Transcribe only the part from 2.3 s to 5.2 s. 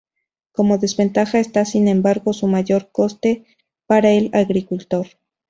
su mayor coste para el agricultor.